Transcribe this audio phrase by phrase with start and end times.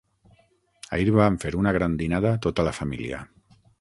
[0.97, 3.21] Ahir vam fer una gran dinada tota la família.